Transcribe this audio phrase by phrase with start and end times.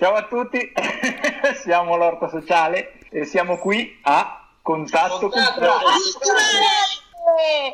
[0.00, 0.72] Ciao a tutti,
[1.60, 5.84] siamo l'Orto Sociale e siamo qui a Contatto, Contatto Culturale.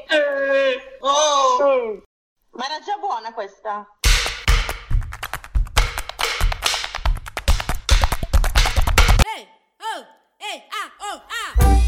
[0.08, 2.02] Eh, oh.
[2.50, 3.86] Ma era già buona questa?
[9.36, 9.46] Ehi,
[9.78, 10.06] oh,
[10.38, 11.85] ehi, ah, oh, ah!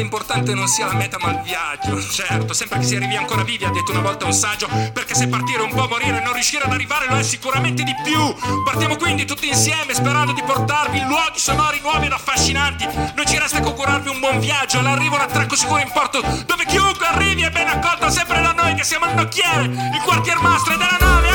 [0.00, 2.00] L'importante non sia la meta ma il viaggio.
[2.00, 5.28] Certo, sempre che si arrivi ancora vivi, ha detto una volta un saggio, perché se
[5.28, 8.34] partire un po' morire e non riuscire ad arrivare lo è sicuramente di più.
[8.64, 12.86] Partiamo quindi tutti insieme sperando di portarvi in luoghi sonori nuovi ed affascinanti.
[13.14, 16.64] Non ci resta che augurarvi un buon viaggio, all'arrivo un attracco sicuro in porto, dove
[16.66, 20.74] chiunque arrivi è ben accolto sempre da noi che siamo il nocchiere, il quartier mastro
[20.74, 21.29] e della nave,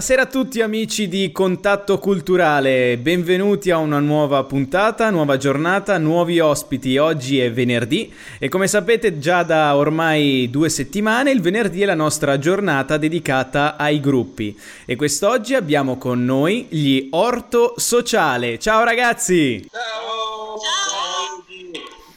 [0.00, 6.40] Buonasera a tutti amici di Contatto Culturale, benvenuti a una nuova puntata, nuova giornata, nuovi
[6.40, 6.96] ospiti.
[6.96, 11.92] Oggi è venerdì e come sapete già da ormai due settimane il venerdì è la
[11.94, 18.58] nostra giornata dedicata ai gruppi e quest'oggi abbiamo con noi gli Orto Sociale.
[18.58, 19.68] Ciao ragazzi!
[19.70, 20.56] Ciao!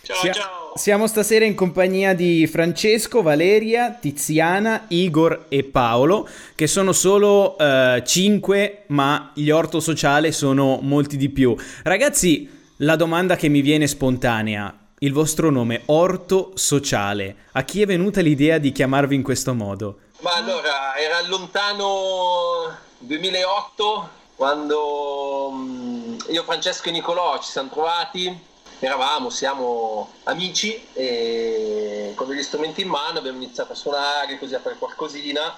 [0.04, 0.22] Ciao!
[0.22, 0.63] Sia- ciao.
[0.76, 7.56] Siamo stasera in compagnia di Francesco, Valeria, Tiziana, Igor e Paolo, che sono solo
[8.04, 11.56] 5, ma gli orto sociale sono molti di più.
[11.84, 17.86] Ragazzi, la domanda che mi viene spontanea, il vostro nome, orto sociale, a chi è
[17.86, 20.00] venuta l'idea di chiamarvi in questo modo?
[20.22, 28.52] Ma allora, era lontano 2008 quando mm, io, Francesco e Nicolò ci siamo trovati,
[28.86, 34.60] eravamo, siamo amici e con degli strumenti in mano abbiamo iniziato a suonare, così a
[34.60, 35.58] fare qualcosina.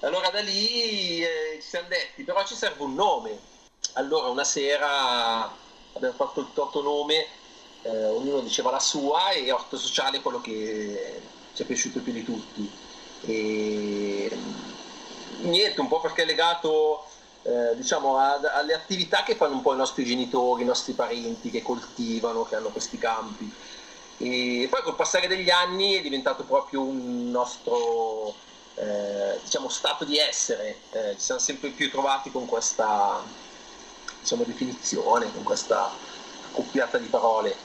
[0.00, 3.38] Allora da lì eh, ci siamo detti, però ci serve un nome.
[3.94, 5.50] Allora una sera
[5.94, 7.26] abbiamo fatto il toto nome,
[7.82, 11.20] eh, ognuno diceva la sua e Orto Sociale è quello che
[11.54, 12.70] ci è piaciuto più di tutti.
[13.22, 14.30] E
[15.40, 17.06] niente, un po' perché è legato
[17.48, 21.50] eh, diciamo ad- alle attività che fanno un po' i nostri genitori, i nostri parenti
[21.50, 23.50] che coltivano, che hanno questi campi.
[24.18, 28.34] E poi col passare degli anni è diventato proprio un nostro
[28.74, 33.22] eh, diciamo, stato di essere, Eh, ci siamo sempre più trovati con questa
[34.20, 35.90] diciamo, definizione, con questa
[36.50, 37.56] accoppiata di parole.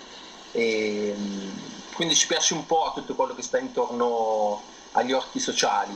[0.53, 1.49] E, mm,
[1.93, 4.61] quindi ci piace un po' tutto quello che sta intorno
[4.93, 5.93] agli orti sociali.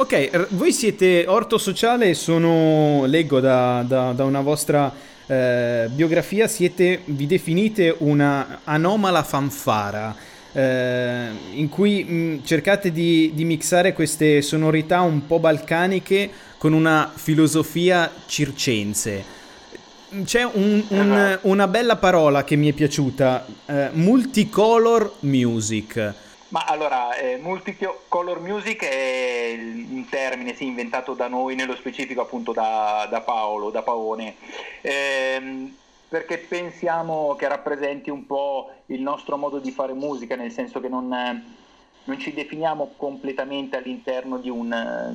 [0.00, 4.90] Ok, voi siete Orto Sociale, sono, leggo da, da- da una vostra
[5.26, 10.16] eh, biografia, siete, vi definite una anomala fanfara,
[10.52, 17.12] eh, in cui mh, cercate di, di mixare queste sonorità un po' balcaniche con una
[17.14, 19.22] filosofia circense.
[20.24, 21.46] C'è un- un- Esatto.
[21.48, 26.14] una bella parola che mi è piaciuta, eh, multicolor music.
[26.50, 32.52] Ma allora, eh, multicolor music è un termine sì, inventato da noi, nello specifico appunto
[32.52, 34.34] da, da Paolo, da Paone,
[34.82, 35.76] Ehm,
[36.08, 40.88] perché pensiamo che rappresenti un po' il nostro modo di fare musica, nel senso che
[40.88, 41.12] non,
[42.04, 45.12] non ci definiamo completamente all'interno di un,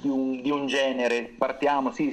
[0.00, 2.06] di un- di un genere, partiamo, sì,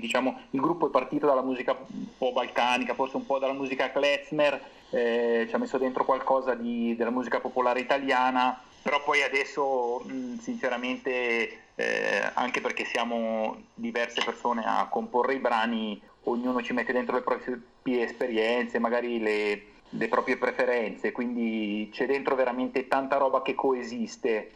[0.00, 3.90] diciamo, il gruppo è partito dalla musica un po' balcanica, forse un po' dalla musica
[3.92, 10.00] klezmer, eh, ci ha messo dentro qualcosa di- della musica popolare italiana, però poi adesso
[10.00, 16.92] mh, sinceramente, eh, anche perché siamo diverse persone a comporre i brani, ognuno ci mette
[16.92, 23.42] dentro le proprie esperienze, magari le, le proprie preferenze, quindi c'è dentro veramente tanta roba
[23.42, 24.50] che coesiste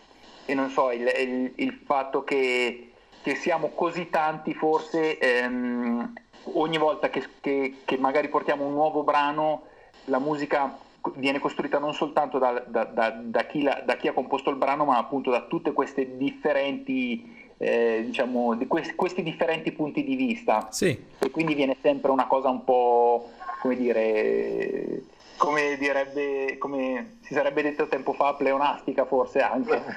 [0.44, 2.90] e non so, il, il- il fatto che,
[3.22, 6.12] che siamo così tanti forse ehm,
[6.54, 9.62] ogni volta che, che- che magari portiamo un nuovo brano
[10.06, 10.76] la musica
[11.14, 14.56] viene costruita non soltanto da, da- da- da chi, la- da chi ha composto il
[14.56, 20.16] brano ma appunto da tutte queste differenti eh, diciamo di questi, questi differenti punti di
[20.16, 21.00] vista Sì.
[21.18, 23.30] e quindi viene sempre una cosa un po'
[23.60, 25.02] come dire
[25.42, 29.82] come direbbe come si sarebbe detto tempo fa pleonastica forse anche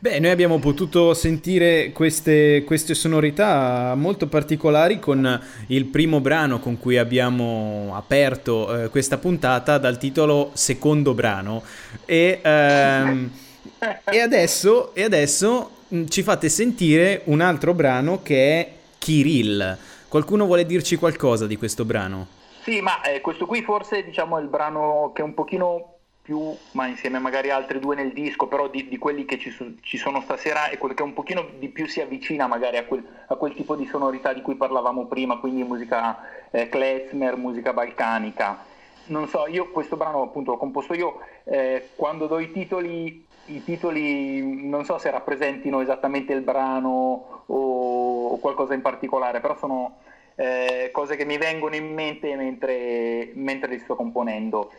[0.00, 6.78] Beh, noi abbiamo potuto sentire queste, queste sonorità molto particolari con il primo brano con
[6.78, 11.62] cui abbiamo aperto eh, questa puntata dal titolo Secondo brano.
[12.04, 13.30] E, ehm,
[14.10, 19.78] e adesso, e adesso mh, ci fate sentire un altro brano che è Kirill.
[20.08, 22.35] Qualcuno vuole dirci qualcosa di questo brano?
[22.66, 26.52] Sì, ma eh, questo qui forse diciamo è il brano che è un pochino più,
[26.72, 29.96] ma insieme magari altri due nel disco, però di, di quelli che ci, so- ci
[29.96, 33.36] sono stasera è quello che un pochino di più si avvicina magari a quel, a
[33.36, 36.18] quel tipo di sonorità di cui parlavamo prima, quindi musica
[36.50, 38.66] eh, klezmer, musica balcanica.
[39.04, 43.62] Non so, io questo brano appunto l'ho composto io, eh, quando do i titoli, i
[43.62, 49.98] titoli non so se rappresentino esattamente il brano o, o qualcosa in particolare, però sono
[50.36, 54.70] eh, cose che mi vengono in mente mentre, mentre li sto componendo.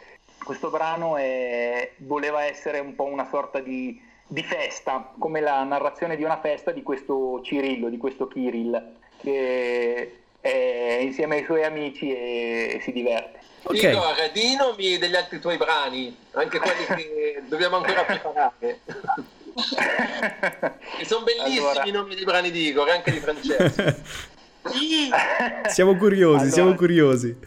[0.43, 6.15] Questo brano è- voleva essere un po' una sorta di, di festa, come la narrazione
[6.15, 12.09] di una festa di questo Cirillo, di questo Kirill, che è insieme ai suoi amici
[12.15, 13.39] e, e si diverte.
[13.63, 13.83] Ok.
[13.83, 18.79] Igor, di nomi degli altri tuoi brani, anche quelli che dobbiamo ancora preparare.
[20.99, 23.83] E sono bellissimi Allora- i nomi dei brani di Igor, anche di Francesco.
[25.67, 27.37] Siamo curiosi, Allora- siamo curiosi.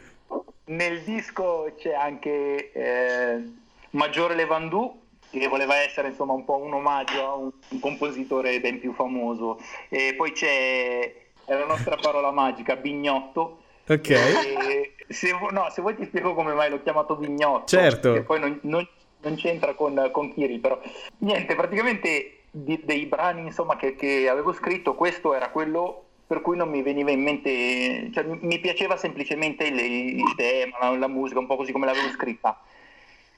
[0.67, 3.43] Nel disco c'è anche eh,
[3.91, 4.99] Maggiore Levandù,
[5.31, 9.59] che voleva essere insomma un po' un omaggio a un, un compositore ben più famoso.
[9.89, 11.13] E poi c'è
[11.47, 13.63] la nostra parola magica, Bignotto.
[13.89, 14.11] Ok.
[14.11, 17.67] E se, no, se vuoi ti spiego come mai l'ho chiamato Bignotto.
[17.67, 18.13] Certo.
[18.13, 18.89] Che poi non, non-
[19.23, 20.81] non c'entra con, con Kirill, però.
[21.19, 26.57] Niente, praticamente di- dei brani insomma, che, che avevo scritto, questo era quello per cui
[26.57, 31.41] non mi veniva in mente, cioè mi, piaceva semplicemente il, il tema, la, la musica,
[31.41, 32.57] un po' così come l'avevo scritta.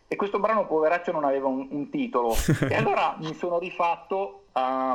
[0.07, 2.37] E questo brano, poveraccio, non aveva un, un titolo.
[2.69, 4.95] E allora mi sono rifatto a,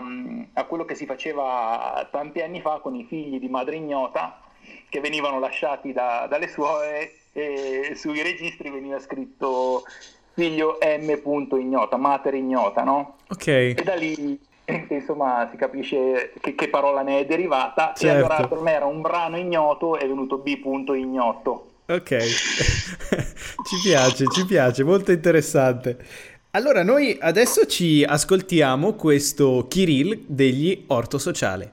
[0.53, 4.41] a quello che si faceva tanti anni fa con i figli di madre ignota
[4.89, 9.81] che venivano lasciati da- dalle suore e sui registri veniva scritto
[10.33, 11.19] figlio M.
[11.57, 13.15] ignota, mater ignota, no?
[13.29, 13.47] Ok.
[13.47, 14.39] E da lì
[14.69, 18.05] eh, insomma si capisce che, che parola ne è derivata Certo.
[18.05, 20.59] e allora per me era un brano ignoto è venuto B.
[20.95, 21.69] ignoto.
[21.89, 25.97] Ok, ci piace, ci piace, molto interessante.
[26.51, 31.71] Allora, noi adesso ci ascoltiamo questo Kirill degli Orto Sociale.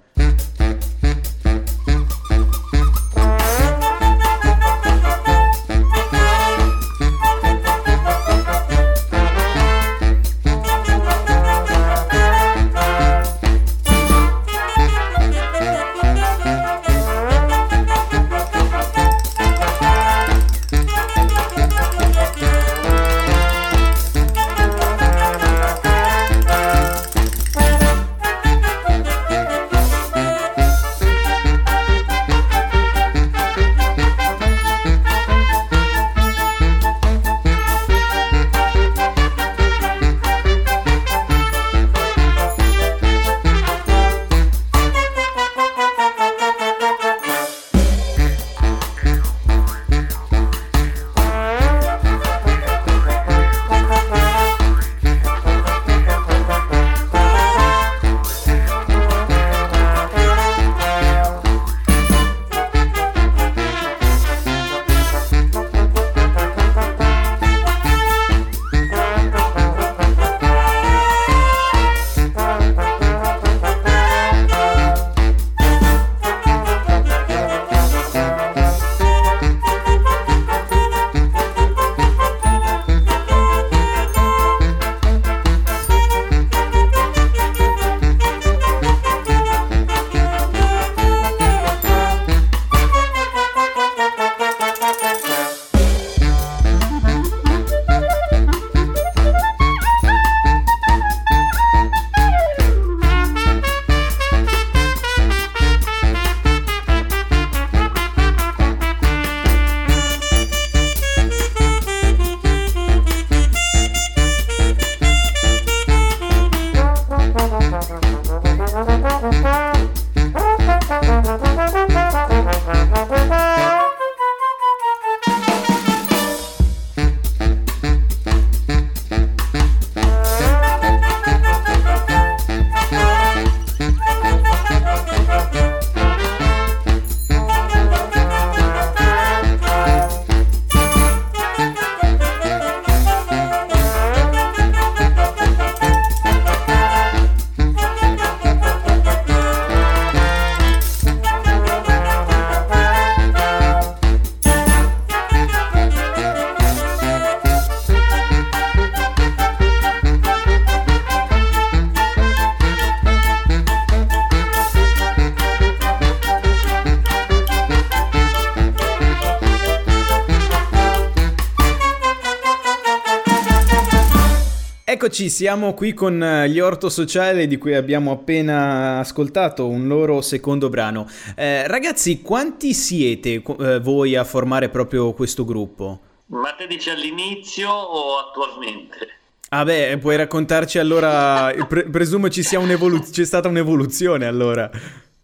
[175.24, 180.20] Eccoci, siamo qui con eh, gli Orto Sociale di cui abbiamo appena ascoltato un loro
[180.20, 181.08] secondo brano.
[181.34, 186.00] Eh, ragazzi, quanti siete eh, voi a formare proprio questo gruppo?
[186.26, 189.20] Ma te dici all'inizio o attualmente?
[189.48, 194.70] Ah beh, puoi raccontarci allora, pre- presumo ci sia un'evoluzione, c'è stata un'evoluzione allora.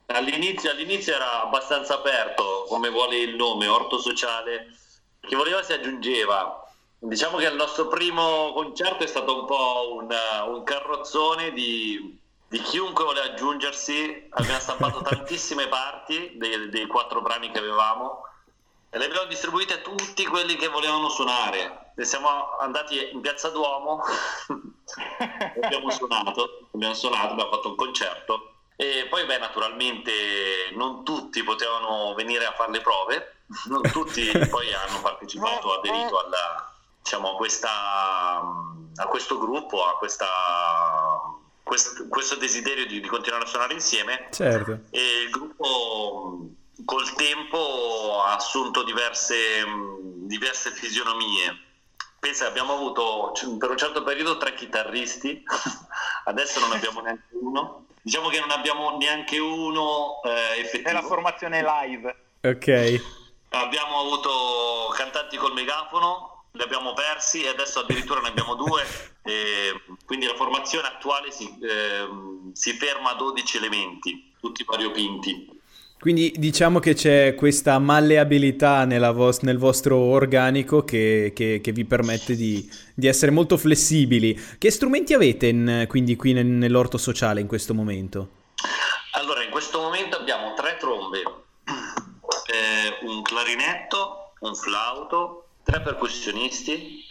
[0.07, 4.69] All'inizio, all'inizio era abbastanza aperto, come vuole il nome, Orto Sociale.
[5.21, 6.60] Chi voleva si aggiungeva.
[7.03, 10.15] Diciamo che il nostro primo concerto è stato un po' un,
[10.49, 14.27] un carrozzone di, di chiunque voleva aggiungersi.
[14.29, 18.25] Abbiamo stampato tantissime parti dei, dei quattro brani che avevamo
[18.91, 21.93] e le abbiamo distribuite a tutti quelli che volevano suonare.
[21.97, 24.03] E siamo andati in piazza Duomo,
[25.63, 32.15] abbiamo suonato, abbiamo suonato, abbiamo fatto un concerto e poi beh naturalmente non tutti potevano
[32.15, 33.37] venire a fare le prove,
[33.69, 37.71] non tutti poi hanno partecipato, aderito alla, diciamo, a, questa,
[38.97, 40.27] a questo gruppo, a questa,
[41.63, 44.29] questo, questo desiderio di, di continuare a suonare insieme.
[44.31, 44.81] Certo.
[44.91, 46.49] E il gruppo
[46.85, 49.65] col tempo ha assunto diverse,
[50.27, 51.69] diverse fisionomie.
[52.19, 55.43] Pensa, abbiamo avuto per un certo periodo tre chitarristi,
[56.25, 57.87] adesso non abbiamo neanche uno.
[58.03, 60.89] Diciamo che non abbiamo neanche uno eh, effettivo.
[60.89, 62.17] È la formazione live.
[62.43, 63.03] Ok.
[63.51, 68.83] Abbiamo avuto cantanti col megafono, li abbiamo persi e adesso addirittura ne abbiamo due.
[70.05, 72.09] Quindi la formazione attuale si, eh,
[72.53, 75.59] si ferma a 12 elementi, tutti variopinti.
[76.01, 82.35] Quindi diciamo che c'è questa malleabilità vos- nel vostro organico che, che, che vi permette
[82.37, 84.39] di, di, essere molto flessibili.
[84.57, 88.29] Che strumenti avete in, quindi qui nel, nell'orto sociale in questo momento?
[89.13, 97.05] Allora, in questo momento abbiamo tre trombe, eh, un clarinetto, un flauto, tre percussionisti,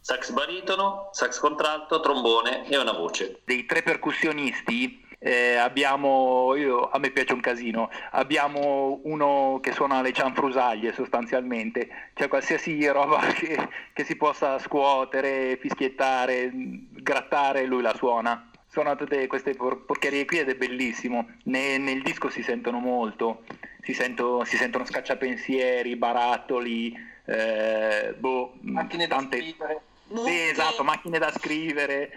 [0.00, 3.40] sax baritono, sax contralto, trombone e una voce.
[3.44, 10.00] Dei tre percussionisti eh, abbiamo, io, a me piace un casino, abbiamo uno che suona
[10.00, 17.94] le cianfrusaglie sostanzialmente, cioè qualsiasi roba che, che si possa scuotere, fischiettare, grattare, lui la
[17.94, 18.50] suona.
[18.70, 23.42] Suona tutte queste por- porcherie qui ed è bellissimo, ne, nel disco si sentono molto,
[23.80, 26.94] si, sento, si sentono scacciapensieri, barattoli,
[27.28, 29.36] eh, boh, Macchine tante...
[29.36, 29.80] da scrivere.
[30.24, 32.10] Sì, esatto, macchine da scrivere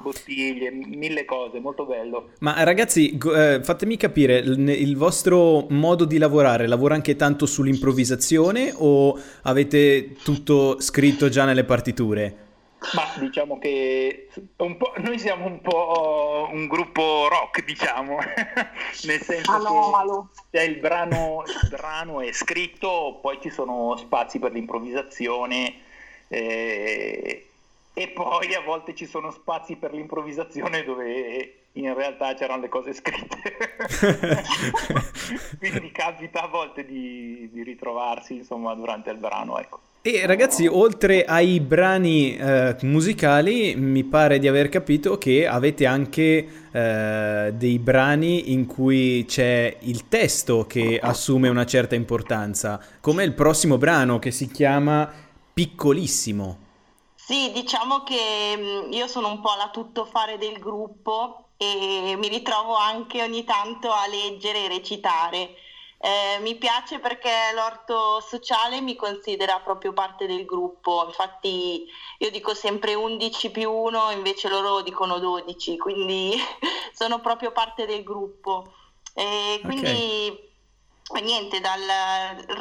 [0.00, 2.30] bottiglie, mille cose, molto bello.
[2.38, 8.72] Ma ragazzi, eh, fatemi capire, il, il, vostro modo di lavorare lavora anche tanto sull'improvvisazione
[8.76, 12.48] o avete tutto scritto già nelle partiture?
[12.94, 14.28] Ma diciamo che
[14.96, 18.18] noi siamo un po' un gruppo rock, diciamo,
[19.04, 20.30] nel senso Anomalo.
[20.50, 25.74] che il brano, il brano è scritto, poi ci sono spazi per l'improvvisazione.
[26.28, 27.49] Eh,
[28.00, 32.94] e poi a volte ci sono spazi per l'improvvisazione dove in realtà c'erano le cose
[32.94, 33.36] scritte.
[35.58, 39.80] Quindi capita a volte di, di, ritrovarsi insomma durante il brano, ecco.
[40.00, 46.48] E ragazzi, oltre ai brani eh, musicali, mi pare di aver capito che avete anche
[46.72, 53.34] eh, dei brani in cui c'è il testo che assume una certa importanza, come il
[53.34, 55.12] prossimo brano che si chiama
[55.52, 56.59] Piccolissimo.
[57.30, 62.74] Sì, diciamo che mm, io sono un po' la tuttofare del gruppo e mi ritrovo
[62.74, 65.54] anche ogni tanto a leggere e recitare.
[65.98, 71.86] Eh, mi piace perché l'orto sociale mi considera proprio parte del gruppo, infatti
[72.18, 76.34] io dico sempre 11 più 1, invece loro dicono 12, quindi
[76.92, 78.72] sono proprio parte del gruppo.
[79.14, 80.49] E quindi okay
[81.18, 81.80] niente, dal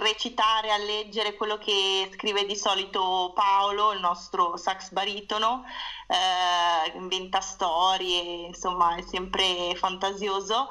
[0.01, 5.63] recitare a leggere quello che scrive di solito Paolo, il nostro sax baritono,
[6.07, 10.67] eh, inventa storie, insomma è sempre fantasioso,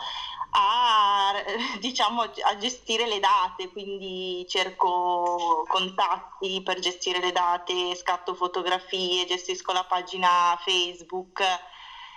[0.50, 1.35] a,
[1.78, 9.73] diciamo, a gestire le date, quindi cerco contatti per gestire le date, scatto fotografie, gestisco
[9.73, 11.40] la pagina Facebook,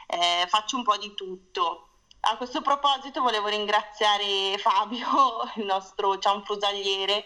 [0.07, 1.90] eh, faccio un po' di tutto.
[2.23, 7.23] A questo proposito volevo ringraziare Fabio, il nostro cianfrusagliere,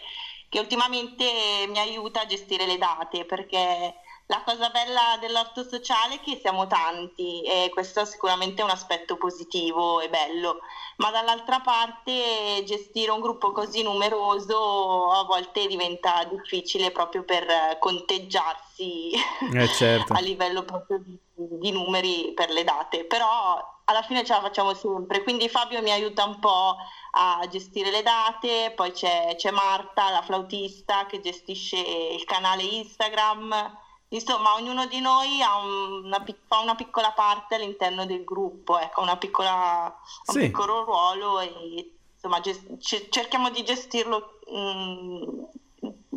[0.48, 3.94] che ultimamente mi aiuta a gestire le date perché
[4.28, 9.16] la cosa bella dell'orto sociale è che siamo tanti e questo sicuramente è un aspetto
[9.16, 10.60] positivo e bello,
[10.96, 19.12] ma dall'altra parte gestire un gruppo così numeroso a volte diventa difficile proprio per conteggiarsi
[19.52, 20.14] eh certo.
[20.16, 24.72] a livello proprio di, di numeri per le date, però alla fine ce la facciamo
[24.74, 26.76] sempre, quindi Fabio mi aiuta un po'
[27.12, 33.78] a gestire le date, poi c'è, c'è Marta, la flautista, che gestisce il canale Instagram,
[34.08, 39.18] insomma, ognuno di noi ha una, fa una piccola parte all'interno del gruppo, ecco, una
[39.18, 39.94] piccola,
[40.26, 40.40] un Sì.
[40.40, 45.42] piccolo ruolo e insomma gest- ce- cerchiamo di gestirlo mm,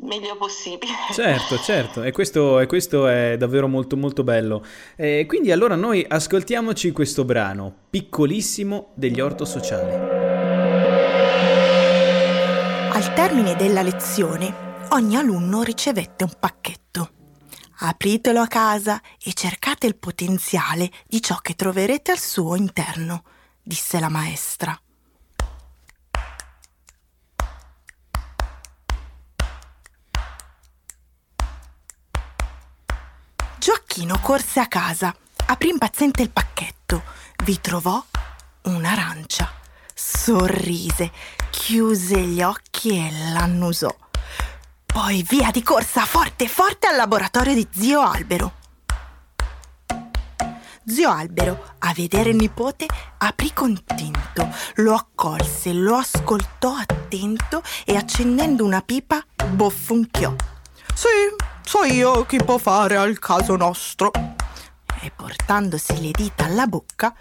[0.01, 0.93] meglio possibile.
[1.11, 4.63] Certo, certo, e questo, e questo è davvero molto molto bello.
[4.95, 9.91] E quindi allora noi ascoltiamoci questo brano, piccolissimo, degli Orto Sociali.
[12.91, 14.53] Al termine della lezione,
[14.89, 17.11] ogni alunno ricevette un pacchetto.
[17.81, 23.23] Apritelo a casa e cercate il potenziale di ciò che troverete al suo interno,
[23.61, 24.77] disse la maestra.
[33.99, 35.13] Gioacchino corse a casa,
[35.47, 37.03] aprì impaziente il pacchetto,
[37.43, 38.01] vi trovò
[38.63, 39.51] un'arancia.
[39.93, 41.11] Sorrise,
[41.49, 43.93] chiuse gli occhi e l'annusò.
[44.85, 48.53] Poi via di corsa forte forte al laboratorio di zio Albero.
[50.85, 52.85] Zio Albero, a vedere il nipote,
[53.17, 60.33] aprì contento, lo accolse, lo ascoltò attento e accendendo una pipa bofonchiò.
[60.93, 61.07] Sì,
[61.69, 64.09] so io chi può fare al caso nostro.
[65.01, 67.13] E portandosi le dita alla bocca,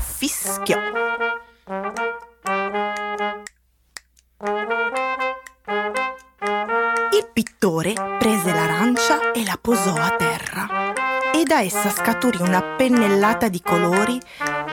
[0.00, 0.78] fischiò.
[7.10, 10.92] Il pittore prese l'arancia e la posò a terra
[11.34, 14.20] e da essa scaturì una pennellata di colori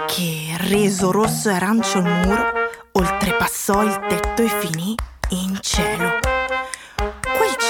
[0.05, 2.51] che, reso rosso e arancio il muro,
[2.91, 4.95] oltrepassò il tetto e finì
[5.29, 6.32] in cielo.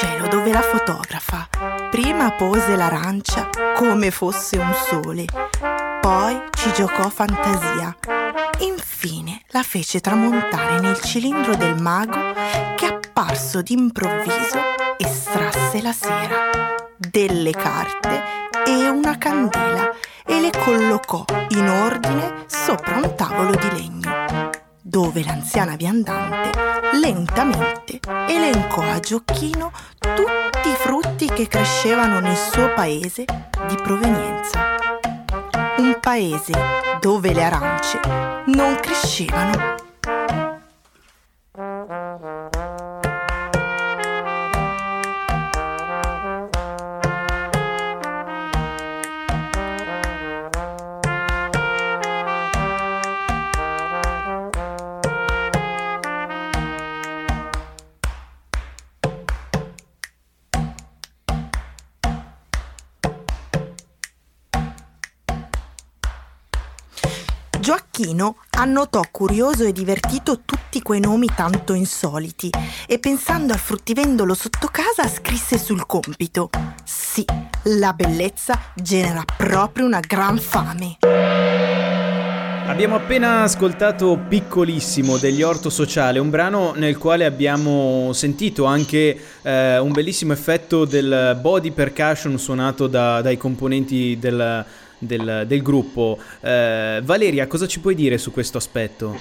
[0.03, 1.47] Cielo dove la fotografa
[1.89, 5.23] prima pose l'arancia come fosse un sole,
[6.01, 7.95] poi ci giocò fantasia.
[8.59, 12.33] Infine la fece tramontare nel cilindro del mago
[12.75, 14.59] che apparso d'improvviso
[14.97, 16.35] estrasse la sera,
[16.97, 18.23] delle carte
[18.67, 19.89] e una candela
[20.25, 24.22] e le collocò in ordine sopra un tavolo di legno,
[24.85, 26.59] dove l'anziana viandante
[26.99, 33.23] lentamente elencò a Gioacchino tutti i frutti che crescevano nel suo paese
[33.67, 34.75] di provenienza.
[35.77, 36.51] Un paese
[36.99, 37.99] dove le arance
[38.47, 39.82] non crescevano.
[67.63, 72.49] Gioacchino annotò curioso e divertito tutti quei nomi tanto insoliti
[72.85, 76.49] e pensando al fruttivendolo sotto casa scrisse sul compito
[76.83, 77.23] Sì,
[77.79, 80.97] la bellezza genera proprio una gran fame.
[82.65, 89.77] Abbiamo appena ascoltato Piccolissimo degli Orto Sociale, un brano nel quale abbiamo sentito anche eh,
[89.77, 94.65] un bellissimo effetto del body percussion suonato da- dai componenti del,
[95.05, 96.17] del- del gruppo.
[96.41, 99.19] Eh, Valeria, cosa ci puoi dire su questo aspetto?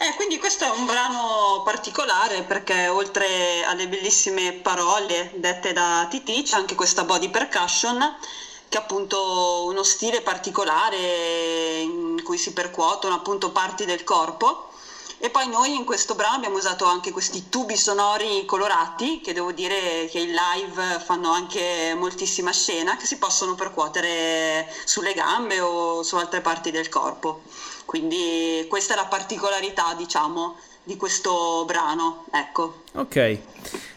[0.00, 3.26] Eh, quindi questo è un brano particolare perché oltre
[3.66, 7.98] alle bellissime parole dette da Titi c'è anche questa body percussion
[8.68, 14.70] che è appunto uno stile particolare in cui si percuotono appunto parti del corpo
[15.24, 19.52] e poi noi in questo brano abbiamo usato anche questi tubi sonori colorati che devo
[19.52, 26.02] dire che in live fanno anche moltissima scena che si possono percuotere sulle gambe o
[26.02, 27.40] su altre parti del corpo.
[27.86, 32.82] Quindi questa è la particolarità, diciamo, di questo brano, ecco.
[32.92, 33.16] Ok.
[33.16, 33.40] Eh,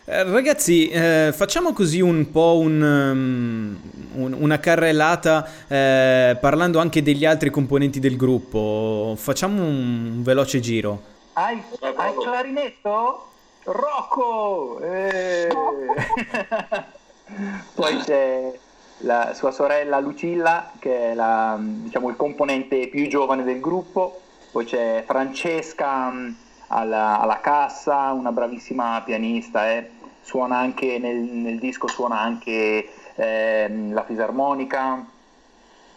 [0.06, 7.26] ragazzi, eh, facciamo così un po' un, um, un- una carrellata eh, parlando anche degli
[7.26, 9.14] altri componenti del gruppo.
[9.18, 11.16] Facciamo un veloce giro.
[11.38, 13.28] Hai, hai clarinetto?
[13.66, 14.80] Rocco!
[14.80, 15.48] Eh.
[17.76, 18.60] Poi c'è
[19.02, 24.20] la sua sorella Lucilla, che è la, diciamo, il componente più giovane del gruppo.
[24.52, 26.38] Poi c'è Francesca mh,
[26.70, 29.70] alla, alla cassa, una bravissima pianista.
[29.70, 29.92] eh.
[30.22, 35.06] Suona anche nel, nel disco, suona anche ehm, la fisarmonica.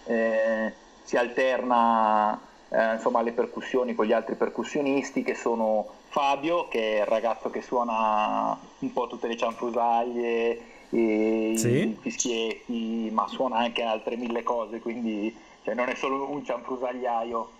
[0.05, 2.38] eh, si alterna
[2.71, 7.51] eh, insomma le percussioni con gli altri percussionisti che sono Fabio che è il ragazzo
[7.51, 11.69] che suona un po' tutte le cianfrusaglie e Sì.
[11.69, 17.51] i fischietti ma suona anche altre mille cose quindi cioè, non è solo un cianfrusagliaio.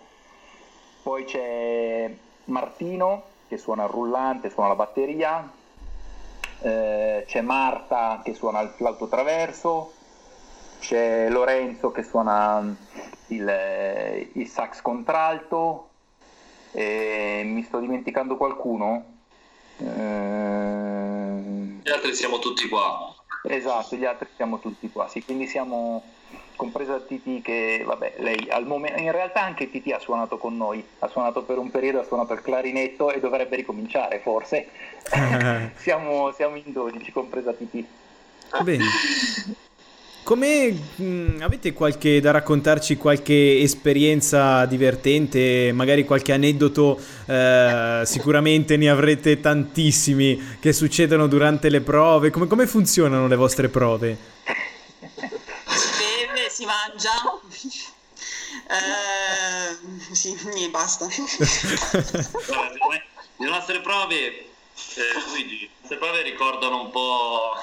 [1.03, 2.11] Poi c'è
[2.45, 5.51] Martino che suona il rullante suona la batteria.
[6.63, 9.93] Eh, c'è Marta che suona il flauto traverso,
[10.79, 12.75] c'è Lorenzo che suona
[13.31, 15.89] il, il sax contralto,
[16.71, 19.05] e mi sto dimenticando qualcuno?
[19.77, 19.83] Eh,
[21.83, 23.13] Gli altri siamo tutti qua.
[23.43, 26.03] Esatto, gli altri siamo tutti qua, sì, quindi siamo
[26.55, 30.85] compresa Titi che, vabbè, lei al momento, in realtà anche Titi ha suonato con noi,
[30.99, 34.69] ha suonato per un periodo, ha suonato il clarinetto e dovrebbe ricominciare forse.
[35.75, 37.85] siamo, siamo in 12, compresa Titi.
[38.61, 38.85] Bene.
[40.23, 46.99] Come mh, avete qualche da raccontarci qualche esperienza divertente, magari qualche aneddoto?
[47.25, 52.29] eh, sicuramente ne avrete tantissimi che succedono durante le prove.
[52.29, 54.17] Come, come funzionano le vostre prove?
[55.05, 57.11] Si beve, si mangia.
[58.69, 61.07] Eh, sì, niente, basta.
[63.37, 64.45] Le nostre prove,
[64.95, 67.53] eh, Luigi, nostre prove ricordano un po'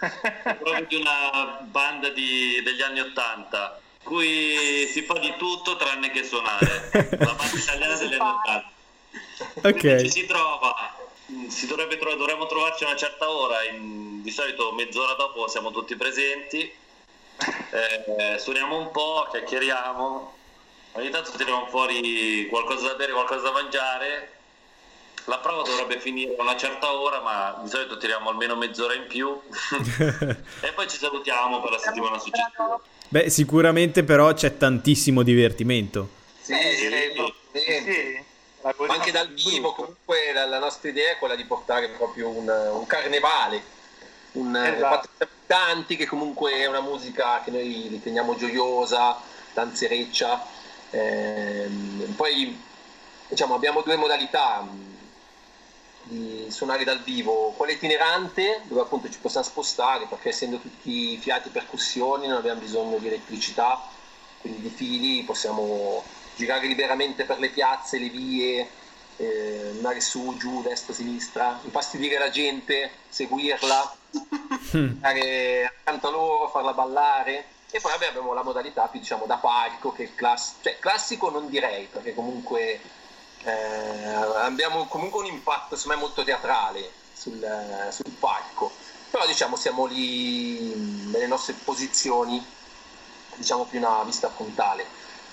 [0.00, 6.10] le prove di una banda di- degli anni Ottanta, cui si fa di tutto tranne
[6.10, 6.90] che suonare.
[7.18, 8.70] La banda italiana degli anni Ottanta.
[9.60, 10.96] Quindi ci si trova,
[11.48, 15.70] si dovrebbe tro- dovremmo trovarci a una certa ora, in- di solito mezz'ora dopo siamo
[15.70, 16.72] tutti presenti,
[17.70, 20.36] eh, suoniamo un po', chiacchieriamo,
[20.92, 24.30] ogni tanto tiriamo fuori qualcosa da bere, qualcosa da mangiare.
[25.28, 29.06] La prova dovrebbe finire a una certa ora, ma di solito tiriamo almeno mezz'ora in
[29.08, 29.28] più
[30.60, 32.80] e poi ci salutiamo per la settimana successiva.
[33.08, 36.08] Beh, sicuramente però c'è tantissimo divertimento.
[36.40, 37.12] Sì, Eh, direi
[37.52, 38.24] sì, sì.
[38.62, 42.48] Ma anche dal vivo, comunque la, la nostra idea è quella di portare proprio un,
[42.48, 43.62] un carnevale,
[44.32, 45.08] un Esatto.
[45.18, 49.20] abitanti che comunque è una musica che noi riteniamo gioiosa,
[49.52, 50.46] danzereccia.
[50.90, 52.60] Ehm, poi
[53.28, 54.64] diciamo abbiamo due modalità
[56.08, 61.48] di suonare dal vivo, quella itinerante dove appunto ci possiamo spostare perché essendo tutti fiati
[61.48, 63.82] percussioni non abbiamo bisogno di elettricità,
[64.40, 66.04] quindi di fili possiamo
[66.36, 68.68] girare liberamente per le piazze, le vie,
[69.16, 73.96] eh, andare su, giù, destra, sinistra, infastidire la gente, seguirla,
[74.72, 77.46] andare accanto a loro, farla ballare.
[77.70, 81.48] E poi abbiamo la modalità più diciamo da palco, che è class- cioè, classico non
[81.48, 82.80] direi, perché comunque
[83.46, 84.06] eh,
[84.42, 88.72] abbiamo comunque un impatto secondo me molto teatrale sul, sul palco.
[89.10, 90.74] Però diciamo siamo lì
[91.10, 92.44] nelle nostre posizioni,
[93.36, 94.84] diciamo più una vista frontale.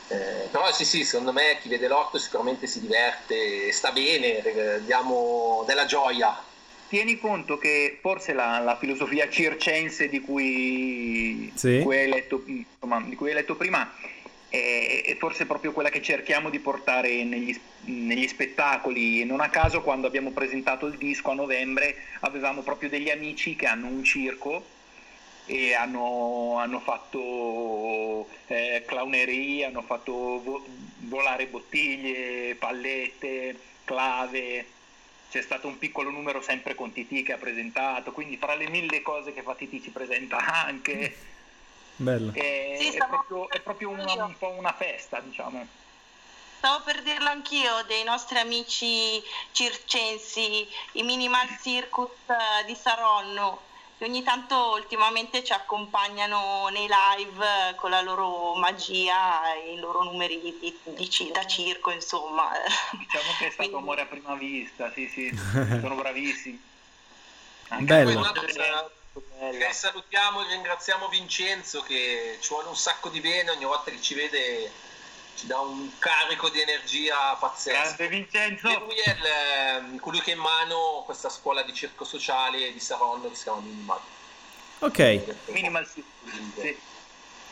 [0.07, 5.63] Eh, però sì, sì, secondo me chi vede l'orto sicuramente si diverte, sta bene, diamo
[5.65, 6.41] della gioia.
[6.87, 11.77] Tieni conto che forse la, la filosofia circense di cui, Sì.
[11.77, 13.91] di cui hai letto, insomma, di cui hai letto prima
[14.53, 19.25] è, forse proprio quella che cerchiamo di portare negli, negli spettacoli.
[19.25, 23.65] Non a caso quando abbiamo presentato il disco a novembre avevamo proprio degli amici che
[23.65, 24.63] hanno un circo
[25.47, 30.13] e hanno, hanno fatto eh, clownerie, hanno fatto
[30.43, 30.65] vo-
[30.99, 34.67] volare bottiglie, pallette, clave.
[35.31, 39.01] C'è stato un piccolo numero sempre con Titi che ha presentato, quindi tra le mille
[39.01, 41.15] cose che fa Titi ci presenta anche.
[41.95, 42.31] Bello.
[42.33, 45.65] È, Sì, è proprio, è proprio una- un po' una festa, diciamo.
[46.57, 53.61] Stavo per dirlo anch'io dei nostri amici circensi, i Minimal Circus eh, di Saronno,
[53.97, 59.77] che ogni tanto ultimamente ci accompagnano nei live eh, con la loro magia e i
[59.77, 62.49] loro numeri di, di da circo, insomma.
[62.91, 65.29] Diciamo che è stato Quindi- amore a prima vista, sì, sì,
[65.81, 66.61] sono bravissimi.
[67.69, 68.21] Anche Bello.
[68.21, 68.51] Poi
[69.19, 69.67] bella.
[69.67, 74.01] che salutiamo e ringraziamo Vincenzo che ci vuole un sacco di bene, ogni volta che
[74.01, 74.71] ci vede
[75.35, 77.95] ci dà un carico di energia pazzesco.
[77.95, 78.67] Grande Vincenzo!
[78.67, 82.71] E lui è il, ehm, colui che ha in mano questa scuola di circo sociale
[82.71, 83.99] di Saronno che si chiama Minimal.
[84.79, 85.35] Ok.
[85.47, 86.79] Minimal Circus, sì.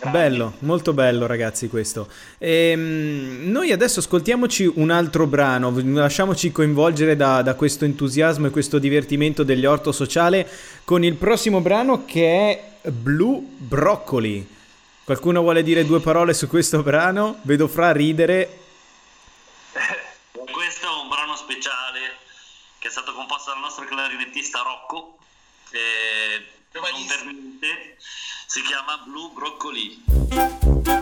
[0.09, 2.09] Bello, molto bello ragazzi questo.
[2.39, 8.79] Ehm, noi adesso ascoltiamoci un altro brano, lasciamoci coinvolgere da, da questo entusiasmo e questo
[8.79, 10.49] divertimento degli orto sociale
[10.83, 14.47] con il prossimo brano che è Blue Broccoli.
[15.03, 17.39] Qualcuno vuole dire due parole su questo brano?
[17.43, 18.59] Vedo fra ridere.
[20.51, 21.99] Questo è un brano speciale
[22.79, 25.17] che è stato composto dal nostro clarinettista Rocco.
[25.71, 27.97] E non per niente
[28.51, 31.00] si chiama Blue Broccoli.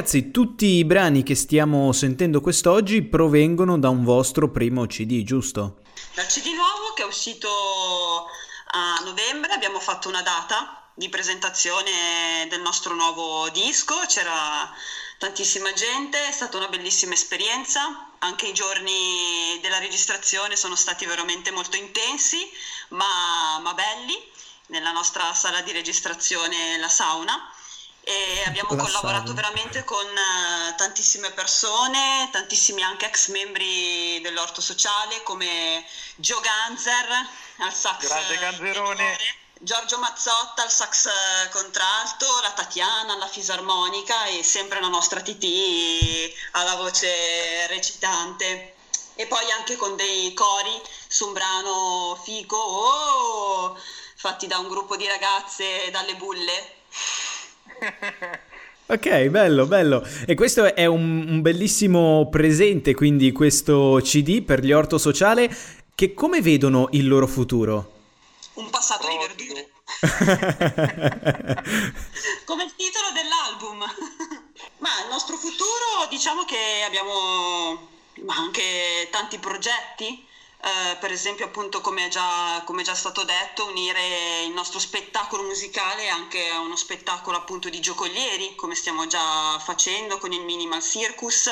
[0.00, 5.82] Ragazzi, tutti i brani che stiamo sentendo quest'oggi provengono da un vostro primo CD, giusto?
[6.14, 7.50] Dal CD nuovo che è uscito
[8.70, 14.72] a novembre abbiamo fatto una data di presentazione del nostro nuovo disco, c'era
[15.18, 21.50] tantissima gente, è stata una bellissima esperienza, anche i giorni della registrazione sono stati veramente
[21.50, 22.38] molto intensi,
[22.88, 24.16] ma, ma belli,
[24.68, 27.52] nella nostra sala di registrazione La Sauna
[28.02, 35.22] e abbiamo La collaborato veramente con eh, tantissime persone, tantissimi anche ex membri dell'orto sociale
[35.22, 35.84] come
[36.16, 39.18] Gio Ganzer al sax Grande eh, Ganzerone.
[39.62, 46.32] Giorgio Mazzotta al sax eh, contralto, la Tatiana alla fisarmonica e sempre la nostra TT
[46.52, 48.76] alla voce recitante.
[49.16, 53.78] E poi anche con dei cori su un brano figo oh,
[54.14, 56.76] fatti da un gruppo di ragazze dalle bulle.
[58.90, 60.04] Ok, bello, bello.
[60.26, 65.48] E questo è un, un bellissimo presente, quindi questo CD per gli orto sociale,
[65.94, 67.92] che come vedono il loro futuro?
[68.54, 69.68] Un passato di verdure.
[72.44, 73.78] come il titolo dell'album.
[74.78, 77.86] Ma il nostro futuro, diciamo che abbiamo
[78.24, 80.26] ma anche tanti progetti.
[80.62, 84.78] Eh, per esempio, appunto, come è, già, come è già stato detto, unire il nostro
[84.78, 90.42] spettacolo musicale anche a uno spettacolo appunto di giocolieri, come stiamo già facendo con il
[90.42, 91.50] Minimal Circus,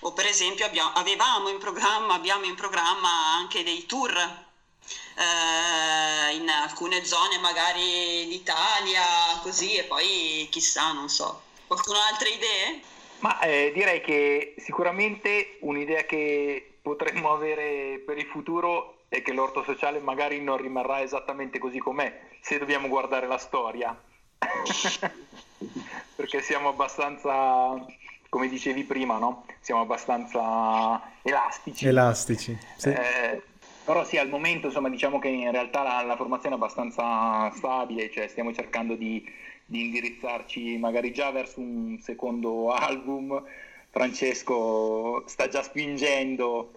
[0.00, 6.46] o per esempio abbia- avevamo in programma, abbiamo in programma anche dei tour eh, in
[6.48, 11.40] alcune zone magari d'Italia, così, e poi chissà, non so.
[11.66, 12.82] Qualcuno ha altre idee?
[13.20, 19.62] Ma eh, direi che sicuramente un'idea che potremmo avere per il futuro è che l'orto
[19.62, 23.98] sociale magari non rimarrà esattamente così com'è, se dobbiamo guardare la storia.
[26.14, 27.82] Perché siamo abbastanza,
[28.28, 29.46] come dicevi prima, no?
[29.60, 31.86] Siamo abbastanza elastici.
[31.86, 32.58] Elastici.
[32.76, 32.90] Sì.
[32.90, 33.42] Eh,
[33.82, 38.10] però sì, al momento insomma diciamo che in realtà la, la formazione è abbastanza stabile,
[38.10, 39.24] cioè stiamo cercando di,
[39.64, 43.42] di indirizzarci magari già verso un secondo album.
[43.88, 46.73] Francesco sta già spingendo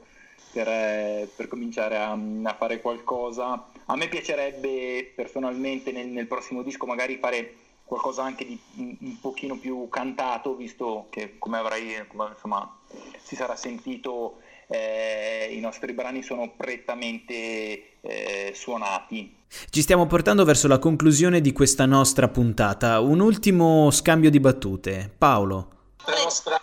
[0.58, 3.68] per, eh, per cominciare a, a fare qualcosa.
[3.86, 9.20] A me piacerebbe personalmente nel, nel prossimo disco magari fare qualcosa anche di un, un
[9.20, 12.76] pochino più cantato, visto che come avrai, come, insomma,
[13.22, 19.36] si sarà sentito, eh, i nostri brani sono prettamente eh, suonati.
[19.70, 23.00] Ci stiamo portando verso la conclusione di questa nostra puntata.
[23.00, 25.14] Un ultimo scambio di battute.
[25.16, 25.70] Paolo.
[26.06, 26.60] La nostra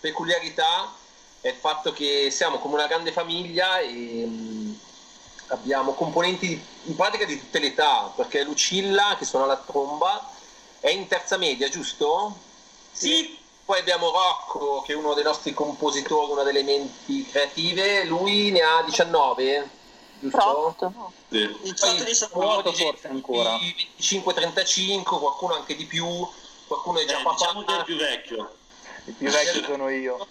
[0.00, 1.06] peculiarità
[1.40, 4.78] è il fatto che siamo come una grande famiglia e mh,
[5.48, 10.28] abbiamo componenti in pratica di tutte le età, perché Lucilla, che suona la tromba,
[10.80, 12.36] è in terza media, giusto?
[12.92, 13.36] Sì.
[13.64, 18.62] Poi abbiamo Rocco, che è uno dei nostri compositori, una delle menti creative, lui ne
[18.62, 19.68] ha 19,
[20.20, 20.74] giusto?
[21.28, 21.56] Sì.
[21.62, 23.58] 18 di Vuoto forse ancora.
[23.98, 26.06] 25-35, qualcuno anche di più,
[26.66, 27.34] qualcuno è già Eh, papà.
[27.36, 28.50] diciamo che è il più vecchio.
[29.04, 30.26] Il più vecchio sono io.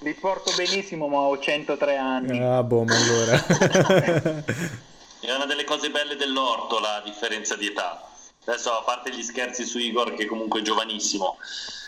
[0.00, 2.42] Li porto benissimo, ma ho 103 anni.
[2.42, 3.44] Ah, boh, ma allora.
[5.20, 8.08] È una delle cose belle dell'orto la differenza di età.
[8.44, 11.36] Adesso a parte gli scherzi su Igor che comunque è giovanissimo,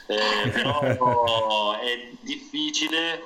[0.06, 3.22] eh, però è difficile,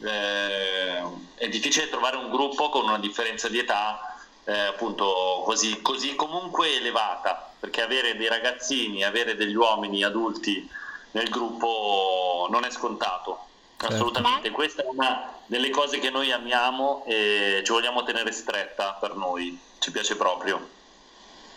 [0.00, 1.02] eh,
[1.34, 4.08] è difficile trovare un gruppo con una differenza di età
[4.48, 10.68] eh, appunto così, così comunque elevata, perché avere dei ragazzini, avere degli uomini adulti
[11.12, 13.44] nel gruppo non è scontato.
[13.80, 19.14] Assolutamente, questa è una delle cose che noi amiamo e ci vogliamo tenere stretta per
[19.14, 20.68] noi, ci piace proprio.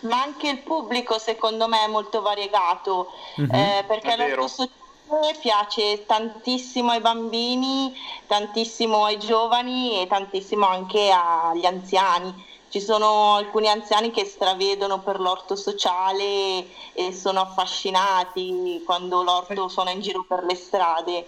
[0.01, 3.53] Ma anche il pubblico secondo me è molto variegato, Mhm.
[3.53, 7.95] eh, perché l'orto sociale piace tantissimo ai bambini,
[8.27, 12.49] tantissimo ai giovani e tantissimo anche agli anziani.
[12.71, 19.91] Ci sono alcuni anziani che stravedono per l'orto sociale e sono affascinati quando l'orto suona
[19.91, 21.27] in giro per le strade.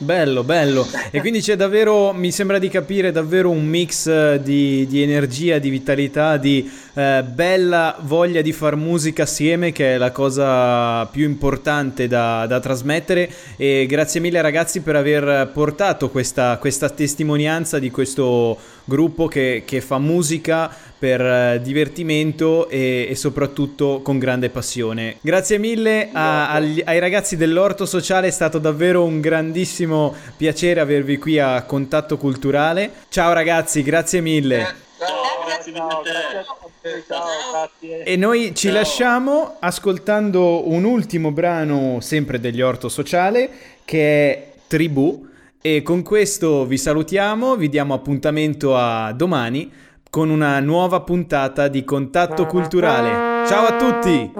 [0.00, 0.86] Bello, bello.
[1.10, 5.58] E quindi c'è davvero, mi sembra di capire, davvero un mix eh, di, di energia,
[5.58, 11.24] di vitalità, di eh, bella voglia di far musica assieme, che è la cosa più
[11.24, 13.28] importante da, da trasmettere.
[13.56, 19.80] E grazie mille ragazzi per aver portato questa, questa testimonianza di questo gruppo che, che
[19.80, 25.16] fa musica per eh, divertimento e, e soprattutto con grande passione.
[25.20, 31.18] Grazie mille a- agli- ai ragazzi dell'Orto Sociale, è stato davvero un grandissimo piacere avervi
[31.18, 32.90] qui a Contatto Culturale.
[33.08, 34.74] Ciao ragazzi, grazie mille.
[34.98, 38.02] Ciao, grazie mille a Ciao, grazie ciao, grazie.
[38.04, 43.48] E noi ci lasciamo ascoltando un ultimo brano sempre degli Orto Sociale
[43.84, 45.26] che è Tribù
[45.60, 49.70] e con questo vi salutiamo, vi diamo appuntamento a domani
[50.10, 53.46] con una nuova puntata di Contatto Culturale.
[53.46, 54.32] Ciao a tutti!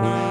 [0.00, 0.29] Yeah.